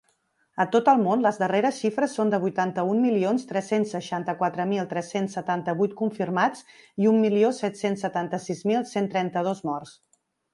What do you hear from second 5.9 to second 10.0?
confirmats i un milió set-cents setanta-sis mil cent trenta-dos morts.